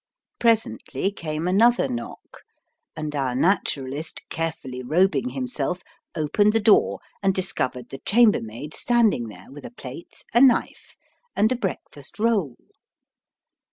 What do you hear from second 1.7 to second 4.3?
knock, and our Naturalist,